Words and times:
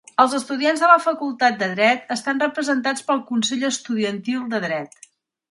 Els 0.21 0.31
estudiants 0.35 0.79
de 0.83 0.87
la 0.91 0.95
Facultat 1.03 1.59
de 1.59 1.67
Dret 1.73 2.09
estan 2.15 2.41
representats 2.45 3.07
pel 3.11 3.23
Consell 3.29 3.69
Estudiantil 3.71 4.51
de 4.57 4.65
Dret. 4.67 5.01